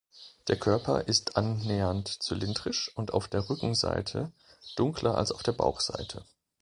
[0.47, 4.31] Der Körper ist annähernd zylindrisch und auf der Rückenseite
[4.75, 6.25] dunkler als auf der Bauchseite.